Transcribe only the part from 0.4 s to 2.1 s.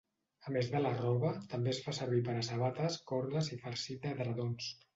A més de la roba, també es fa